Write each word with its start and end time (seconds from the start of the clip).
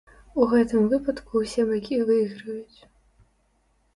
У 0.43 0.45
гэтым 0.53 0.85
выпадку 0.93 1.41
ўсе 1.43 1.65
бакі 1.71 1.99
выйграюць. 2.09 2.79